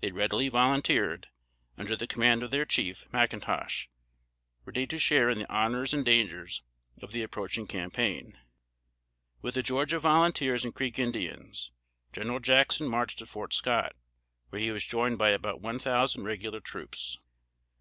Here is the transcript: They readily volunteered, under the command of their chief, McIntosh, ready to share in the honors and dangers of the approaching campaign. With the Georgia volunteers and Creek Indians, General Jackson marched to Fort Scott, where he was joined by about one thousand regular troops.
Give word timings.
They 0.00 0.12
readily 0.12 0.48
volunteered, 0.48 1.26
under 1.76 1.96
the 1.96 2.06
command 2.06 2.44
of 2.44 2.52
their 2.52 2.64
chief, 2.64 3.04
McIntosh, 3.10 3.88
ready 4.64 4.86
to 4.86 4.96
share 4.96 5.28
in 5.28 5.38
the 5.38 5.52
honors 5.52 5.92
and 5.92 6.04
dangers 6.04 6.62
of 7.02 7.10
the 7.10 7.24
approaching 7.24 7.66
campaign. 7.66 8.38
With 9.42 9.54
the 9.54 9.64
Georgia 9.64 9.98
volunteers 9.98 10.64
and 10.64 10.72
Creek 10.72 11.00
Indians, 11.00 11.72
General 12.12 12.38
Jackson 12.38 12.86
marched 12.86 13.18
to 13.18 13.26
Fort 13.26 13.52
Scott, 13.52 13.96
where 14.50 14.60
he 14.60 14.70
was 14.70 14.84
joined 14.84 15.18
by 15.18 15.30
about 15.30 15.60
one 15.60 15.80
thousand 15.80 16.22
regular 16.22 16.60
troops. 16.60 17.18